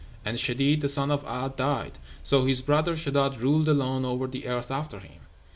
And 0.25 0.39
Shedeed 0.39 0.81
the 0.81 0.89
son 0.89 1.11
of 1.11 1.23
'A'd 1.27 1.57
died, 1.57 1.99
so 2.23 2.45
his 2.47 2.63
brother 2.63 2.95
Sheddád 2.95 3.39
ruled 3.39 3.67
alone 3.69 4.03
over 4.03 4.25
the 4.25 4.47
earth 4.47 4.71
after 4.71 4.97
him. 4.97 5.21